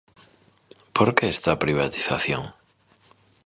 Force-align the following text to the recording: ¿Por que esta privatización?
¿Por 0.95 1.09
que 1.15 1.25
esta 1.35 1.59
privatización? 1.63 2.43